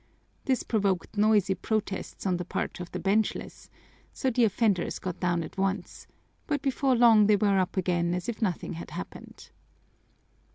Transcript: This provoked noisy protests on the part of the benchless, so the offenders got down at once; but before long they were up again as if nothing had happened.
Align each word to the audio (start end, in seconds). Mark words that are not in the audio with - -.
This 0.45 0.63
provoked 0.63 1.15
noisy 1.15 1.53
protests 1.53 2.25
on 2.25 2.37
the 2.37 2.43
part 2.43 2.79
of 2.79 2.91
the 2.91 2.99
benchless, 2.99 3.69
so 4.11 4.31
the 4.31 4.45
offenders 4.45 4.97
got 4.97 5.19
down 5.19 5.43
at 5.43 5.59
once; 5.59 6.07
but 6.47 6.63
before 6.63 6.95
long 6.95 7.27
they 7.27 7.35
were 7.35 7.59
up 7.59 7.77
again 7.77 8.15
as 8.15 8.27
if 8.27 8.41
nothing 8.41 8.73
had 8.73 8.89
happened. 8.89 9.51